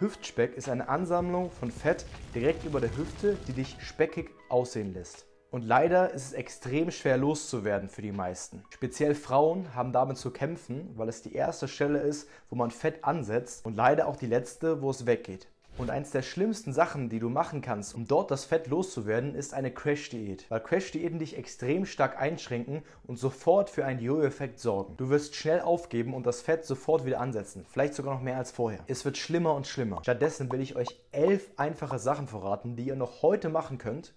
[0.00, 5.26] Hüftspeck ist eine Ansammlung von Fett direkt über der Hüfte, die dich speckig aussehen lässt.
[5.50, 8.64] Und leider ist es extrem schwer loszuwerden für die meisten.
[8.70, 13.04] Speziell Frauen haben damit zu kämpfen, weil es die erste Stelle ist, wo man Fett
[13.04, 15.48] ansetzt und leider auch die letzte, wo es weggeht.
[15.80, 19.54] Und eins der schlimmsten Sachen, die du machen kannst, um dort das Fett loszuwerden, ist
[19.54, 20.44] eine Crash-Diät.
[20.50, 24.98] Weil Crash-Diäten dich extrem stark einschränken und sofort für einen Jojo-Effekt sorgen.
[24.98, 27.64] Du wirst schnell aufgeben und das Fett sofort wieder ansetzen.
[27.70, 28.80] Vielleicht sogar noch mehr als vorher.
[28.88, 30.00] Es wird schlimmer und schlimmer.
[30.02, 34.12] Stattdessen will ich euch elf einfache Sachen verraten, die ihr noch heute machen könnt,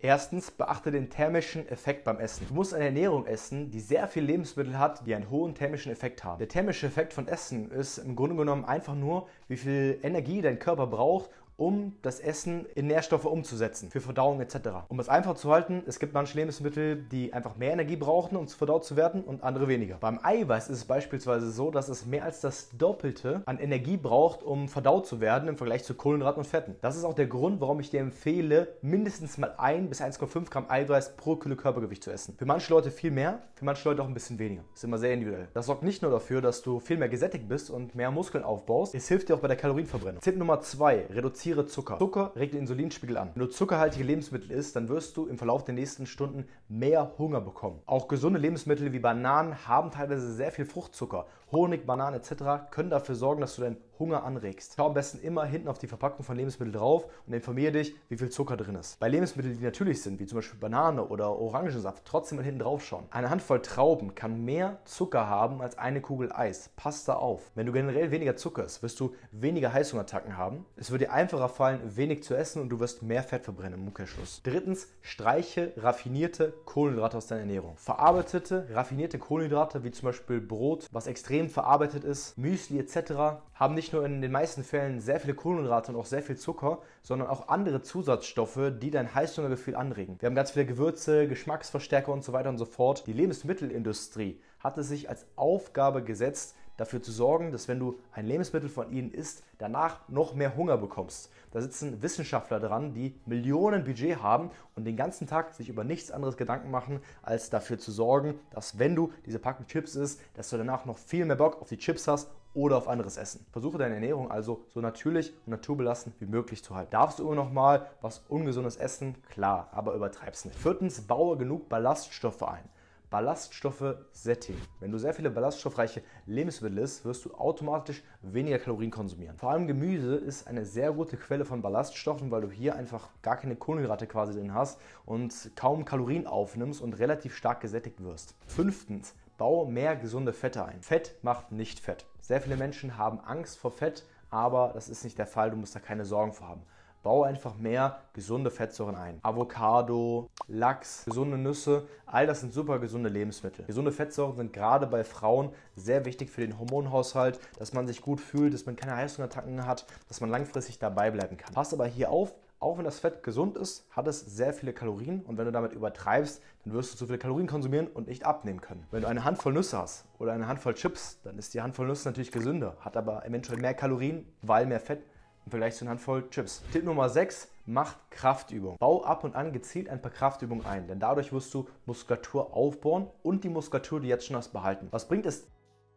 [0.00, 2.46] Erstens, beachte den thermischen Effekt beim Essen.
[2.48, 6.22] Du musst eine Ernährung essen, die sehr viel Lebensmittel hat, die einen hohen thermischen Effekt
[6.22, 6.38] haben.
[6.38, 10.60] Der thermische Effekt von Essen ist im Grunde genommen einfach nur, wie viel Energie dein
[10.60, 14.56] Körper braucht, um das Essen in Nährstoffe umzusetzen, für Verdauung etc.
[14.88, 18.46] Um es einfach zu halten, es gibt manche Lebensmittel, die einfach mehr Energie brauchen, um
[18.46, 19.96] verdaut zu werden und andere weniger.
[19.96, 24.42] Beim Eiweiß ist es beispielsweise so, dass es mehr als das Doppelte an Energie braucht,
[24.42, 26.76] um verdaut zu werden im Vergleich zu Kohlenhydraten und Fetten.
[26.80, 30.66] Das ist auch der Grund, warum ich dir empfehle, mindestens mal 1 bis 1,5 Gramm
[30.68, 32.36] Eiweiß pro Kilo Körpergewicht zu essen.
[32.38, 34.62] Für manche Leute viel mehr, für manche Leute auch ein bisschen weniger.
[34.72, 35.48] Ist immer sehr individuell.
[35.54, 38.94] Das sorgt nicht nur dafür, dass du viel mehr gesättigt bist und mehr Muskeln aufbaust,
[38.94, 40.20] es hilft dir auch bei der Kalorienverbrennung.
[40.20, 41.68] Tipp Nummer 2, reduziere Zucker.
[41.68, 41.98] Zucker.
[41.98, 43.30] Zucker regt den Insulinspiegel an.
[43.34, 47.40] Wenn du zuckerhaltige Lebensmittel isst, dann wirst du im Verlauf der nächsten Stunden mehr Hunger
[47.40, 47.80] bekommen.
[47.86, 51.26] Auch gesunde Lebensmittel wie Bananen haben teilweise sehr viel Fruchtzucker.
[51.52, 52.70] Honig, Bananen etc.
[52.70, 54.74] können dafür sorgen, dass du deinen Hunger anregst.
[54.76, 58.16] Schau am besten immer hinten auf die Verpackung von Lebensmitteln drauf und informiere dich, wie
[58.16, 58.98] viel Zucker drin ist.
[59.00, 62.84] Bei Lebensmitteln, die natürlich sind, wie zum Beispiel Banane oder Orangensaft, trotzdem mal hinten drauf
[62.84, 63.04] schauen.
[63.10, 66.70] Eine Handvoll Trauben kann mehr Zucker haben als eine Kugel Eis.
[66.76, 67.50] Pass da auf.
[67.54, 70.64] Wenn du generell weniger Zucker isst, wirst du weniger Heißhungerattacken haben.
[70.76, 73.88] Es wird dir einfacher fallen, wenig zu essen und du wirst mehr Fett verbrennen im
[73.88, 74.40] Umkehrschluss.
[74.42, 77.76] Drittens, streiche raffinierte Kohlenhydrate aus deiner Ernährung.
[77.76, 83.87] Verarbeitete, raffinierte Kohlenhydrate, wie zum Beispiel Brot, was extrem verarbeitet ist, Müsli etc., haben nicht
[83.92, 87.48] nur in den meisten Fällen sehr viele Kohlenhydrate und auch sehr viel Zucker, sondern auch
[87.48, 90.16] andere Zusatzstoffe, die dein Heißhungergefühl anregen.
[90.20, 93.06] Wir haben ganz viele Gewürze, Geschmacksverstärker und so weiter und so fort.
[93.06, 98.24] Die Lebensmittelindustrie hat es sich als Aufgabe gesetzt, dafür zu sorgen, dass wenn du ein
[98.24, 101.30] Lebensmittel von ihnen isst, danach noch mehr Hunger bekommst.
[101.50, 106.10] Da sitzen Wissenschaftler dran, die Millionen Budget haben und den ganzen Tag sich über nichts
[106.10, 110.50] anderes Gedanken machen, als dafür zu sorgen, dass wenn du diese Packung Chips isst, dass
[110.50, 113.46] du danach noch viel mehr Bock auf die Chips hast oder auf anderes Essen.
[113.52, 116.90] Versuche deine Ernährung also so natürlich und naturbelassen wie möglich zu halten.
[116.90, 119.14] Darfst du immer noch mal was Ungesundes essen?
[119.30, 120.58] Klar, aber übertreib's nicht.
[120.58, 122.68] Viertens, baue genug Ballaststoffe ein.
[123.10, 124.60] Ballaststoffe sättigen.
[124.80, 129.38] Wenn du sehr viele ballaststoffreiche Lebensmittel isst, wirst du automatisch weniger Kalorien konsumieren.
[129.38, 133.36] Vor allem Gemüse ist eine sehr gute Quelle von Ballaststoffen, weil du hier einfach gar
[133.36, 138.34] keine Kohlenhydrate quasi drin hast und kaum Kalorien aufnimmst und relativ stark gesättigt wirst.
[138.46, 140.82] Fünftens, baue mehr gesunde Fette ein.
[140.82, 142.04] Fett macht nicht fett.
[142.28, 145.74] Sehr viele Menschen haben Angst vor Fett, aber das ist nicht der Fall, du musst
[145.74, 146.60] da keine Sorgen vor haben.
[147.02, 149.18] Baue einfach mehr gesunde Fettsäuren ein.
[149.22, 153.64] Avocado, Lachs, gesunde Nüsse, all das sind super gesunde Lebensmittel.
[153.64, 158.20] Gesunde Fettsäuren sind gerade bei Frauen sehr wichtig für den Hormonhaushalt, dass man sich gut
[158.20, 161.54] fühlt, dass man keine Heißhungerattacken hat, dass man langfristig dabei bleiben kann.
[161.54, 165.22] Pass aber hier auf, auch wenn das Fett gesund ist, hat es sehr viele Kalorien
[165.22, 168.60] und wenn du damit übertreibst, dann wirst du zu viele Kalorien konsumieren und nicht abnehmen
[168.60, 168.86] können.
[168.90, 172.08] Wenn du eine Handvoll Nüsse hast oder eine Handvoll Chips, dann ist die Handvoll Nüsse
[172.08, 175.02] natürlich gesünder, hat aber eventuell mehr Kalorien, weil mehr Fett
[175.44, 176.62] im Vergleich zu einer Handvoll Chips.
[176.72, 178.78] Tipp Nummer 6, macht Kraftübungen.
[178.78, 183.08] Bau ab und an gezielt ein paar Kraftübungen ein, denn dadurch wirst du Muskulatur aufbauen
[183.22, 184.88] und die Muskulatur, die jetzt schon hast, behalten.
[184.90, 185.46] Was bringt es,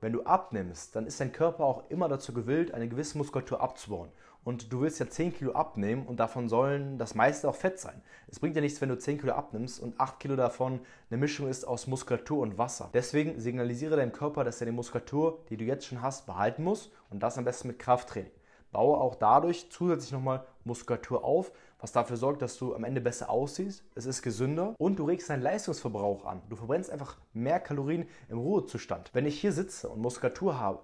[0.01, 4.09] wenn du abnimmst, dann ist dein Körper auch immer dazu gewillt, eine gewisse Muskulatur abzubauen.
[4.43, 8.01] Und du willst ja 10 Kilo abnehmen und davon sollen das meiste auch Fett sein.
[8.27, 10.79] Es bringt ja nichts, wenn du 10 Kilo abnimmst und 8 Kilo davon
[11.11, 12.89] eine Mischung ist aus Muskulatur und Wasser.
[12.95, 16.91] Deswegen signalisiere deinem Körper, dass er die Muskulatur, die du jetzt schon hast, behalten muss
[17.11, 18.31] und das am besten mit Krafttraining.
[18.71, 23.29] Baue auch dadurch zusätzlich nochmal Muskulatur auf, was dafür sorgt, dass du am Ende besser
[23.29, 23.83] aussiehst.
[23.95, 26.41] Es ist gesünder und du regst deinen Leistungsverbrauch an.
[26.49, 29.09] Du verbrennst einfach mehr Kalorien im Ruhezustand.
[29.13, 30.79] Wenn ich hier sitze und Muskulatur habe,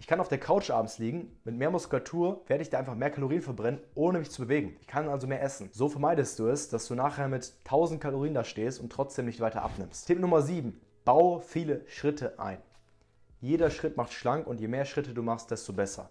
[0.00, 3.10] ich kann auf der Couch abends liegen, mit mehr Muskulatur werde ich da einfach mehr
[3.10, 4.76] Kalorien verbrennen, ohne mich zu bewegen.
[4.80, 5.68] Ich kann also mehr essen.
[5.72, 9.40] So vermeidest du es, dass du nachher mit 1000 Kalorien da stehst und trotzdem nicht
[9.40, 10.06] weiter abnimmst.
[10.06, 10.80] Tipp Nummer 7.
[11.04, 12.62] Baue viele Schritte ein.
[13.42, 16.10] Jeder Schritt macht schlank und je mehr Schritte du machst, desto besser.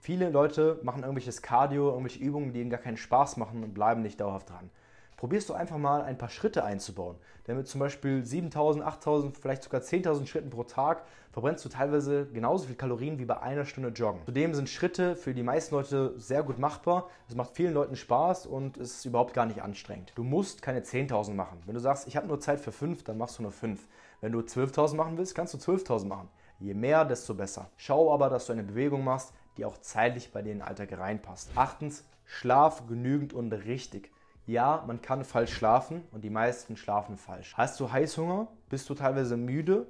[0.00, 4.00] Viele Leute machen irgendwelches Cardio, irgendwelche Übungen, die ihnen gar keinen Spaß machen und bleiben
[4.00, 4.70] nicht dauerhaft dran.
[5.18, 7.16] Probierst du einfach mal ein paar Schritte einzubauen.
[7.48, 11.02] Denn mit zum Beispiel 7000, 8000, vielleicht sogar 10.000 Schritten pro Tag
[11.32, 14.20] verbrennst du teilweise genauso viel Kalorien wie bei einer Stunde Joggen.
[14.26, 17.08] Zudem sind Schritte für die meisten Leute sehr gut machbar.
[17.28, 20.12] Es macht vielen Leuten Spaß und ist überhaupt gar nicht anstrengend.
[20.14, 21.58] Du musst keine 10.000 machen.
[21.66, 23.88] Wenn du sagst, ich habe nur Zeit für 5, dann machst du nur 5.
[24.20, 26.28] Wenn du 12.000 machen willst, kannst du 12.000 machen.
[26.60, 27.70] Je mehr, desto besser.
[27.76, 30.96] Schau aber, dass du eine Bewegung machst, die auch zeitlich bei dir in den Alltag
[30.96, 31.50] reinpasst.
[31.56, 34.10] Achtens, schlaf genügend und richtig.
[34.46, 37.54] Ja, man kann falsch schlafen und die meisten schlafen falsch.
[37.56, 38.48] Hast du Heißhunger?
[38.70, 39.86] Bist du teilweise müde?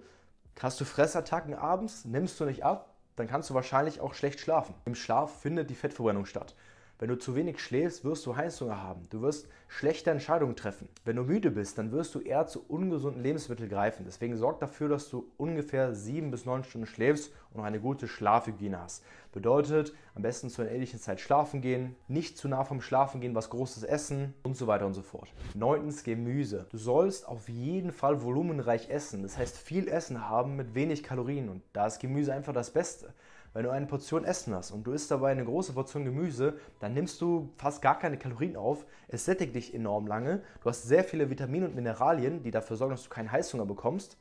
[0.61, 2.05] Hast du Fressattacken abends?
[2.05, 2.95] Nimmst du nicht ab?
[3.15, 4.75] Dann kannst du wahrscheinlich auch schlecht schlafen.
[4.85, 6.57] Im Schlaf findet die Fettverbrennung statt.
[7.01, 9.03] Wenn du zu wenig schläfst, wirst du Heißhunger haben.
[9.11, 10.89] Du wirst schlechte Entscheidungen treffen.
[11.05, 14.05] Wenn du müde bist, dann wirst du eher zu ungesunden Lebensmitteln greifen.
[14.05, 18.09] Deswegen sorg dafür, dass du ungefähr sieben bis neun Stunden schläfst und noch eine gute
[18.09, 19.05] Schlafhygiene hast.
[19.31, 23.37] Bedeutet, am besten zu einer ähnlichen Zeit schlafen gehen, nicht zu nah vom Schlafen gehen,
[23.37, 25.33] was Großes essen und so weiter und so fort.
[25.55, 26.67] Neuntens Gemüse.
[26.71, 29.23] Du sollst auf jeden Fall volumenreich essen.
[29.23, 33.15] Das heißt, viel Essen haben mit wenig Kalorien und da ist Gemüse einfach das Beste.
[33.55, 36.93] Wenn du eine Portion Essen hast und du isst dabei eine große Portion Gemüse, dann
[36.93, 38.85] nimmst du fast gar keine Kalorien auf.
[39.09, 40.43] Es sättigt dich enorm lange.
[40.63, 44.19] Du hast sehr viele Vitamine und Mineralien, die dafür sorgen, dass du keinen Heißhunger bekommst.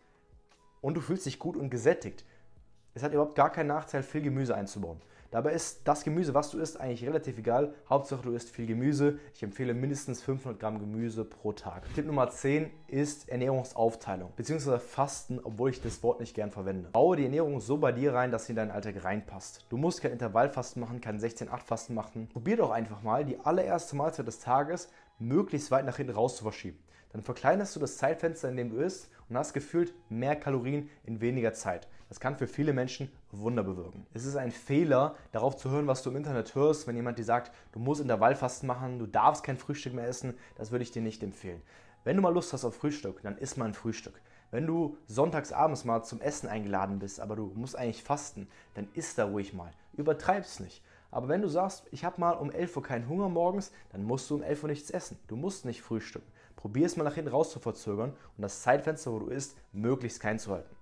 [0.81, 2.23] Und du fühlst dich gut und gesättigt.
[2.93, 5.01] Es hat überhaupt gar keinen Nachteil, viel Gemüse einzubauen.
[5.31, 7.73] Dabei ist das Gemüse, was du isst, eigentlich relativ egal.
[7.89, 9.19] Hauptsache du isst viel Gemüse.
[9.33, 11.83] Ich empfehle mindestens 500 Gramm Gemüse pro Tag.
[11.95, 14.79] Tipp Nummer 10 ist Ernährungsaufteilung bzw.
[14.79, 16.89] Fasten, obwohl ich das Wort nicht gern verwende.
[16.91, 19.65] Baue die Ernährung so bei dir rein, dass sie in deinen Alltag reinpasst.
[19.69, 22.29] Du musst kein Intervallfasten machen, kein 16-8-Fasten machen.
[22.31, 24.89] Probier doch einfach mal, die allererste Mahlzeit des Tages
[25.19, 26.79] möglichst weit nach hinten raus zu verschieben.
[27.11, 31.21] Dann verkleinerst du das Zeitfenster, in dem du isst und hast gefühlt mehr Kalorien in
[31.21, 31.87] weniger Zeit.
[32.09, 34.05] Das kann für viele Menschen Wunder bewirken.
[34.13, 37.25] Es ist ein Fehler, darauf zu hören, was du im Internet hörst, wenn jemand dir
[37.25, 40.33] sagt, du musst Intervallfasten machen, du darfst kein Frühstück mehr essen.
[40.55, 41.61] Das würde ich dir nicht empfehlen.
[42.03, 44.21] Wenn du mal Lust hast auf Frühstück, dann isst mal ein Frühstück.
[44.49, 48.87] Wenn du sonntags abends mal zum Essen eingeladen bist, aber du musst eigentlich fasten, dann
[48.93, 49.73] isst da ruhig mal.
[49.97, 50.81] Übertreib's nicht.
[51.11, 54.29] Aber wenn du sagst, ich habe mal um 11 Uhr keinen Hunger morgens, dann musst
[54.29, 55.17] du um 11 Uhr nichts essen.
[55.27, 56.31] Du musst nicht frühstücken.
[56.55, 60.19] Probier es mal nach hinten raus zu verzögern und das Zeitfenster, wo du isst, möglichst
[60.19, 60.76] kein zu halten.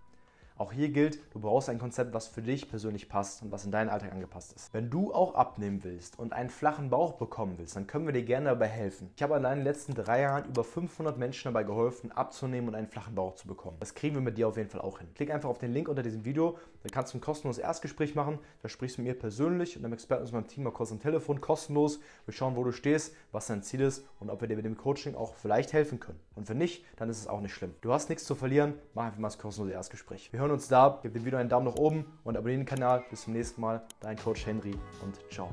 [0.58, 3.72] Auch hier gilt, du brauchst ein Konzept, was für dich persönlich passt und was in
[3.72, 4.74] deinen Alltag angepasst ist.
[4.74, 8.24] Wenn du auch abnehmen willst und einen flachen Bauch bekommen willst, dann können wir dir
[8.24, 9.12] gerne dabei helfen.
[9.18, 12.76] Ich habe allein in den letzten drei Jahren über 500 Menschen dabei geholfen, abzunehmen und
[12.76, 13.76] einen flachen Bauch zu bekommen.
[13.82, 15.10] Das kriegen wir mit dir auf jeden Fall auch hin.
[15.14, 18.40] Klick einfach auf den Link unter diesem Video, dann kannst du ein kostenloses Erstgespräch machen.
[18.62, 21.02] Da sprichst du mit mir persönlich und einem Experten aus meinem Team mal kurz am
[21.02, 22.00] Telefon, kostenlos.
[22.26, 24.78] Wir schauen, wo du stehst, was dein Ziel ist und ob wir dir mit dem
[24.78, 26.20] Coaching auch vielleicht helfen können.
[26.36, 27.74] Und wenn nicht, dann ist es auch nicht schlimm.
[27.82, 30.32] Du hast nichts zu verlieren, mach einfach mal das kostenlose Erstgespräch.
[30.32, 33.04] Wir hören uns da, gib dem Video einen Daumen nach oben und abonniere den Kanal.
[33.10, 35.50] Bis zum nächsten Mal, dein Coach Henry und ciao.